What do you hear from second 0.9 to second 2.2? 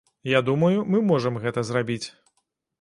мы можам гэта зрабіць.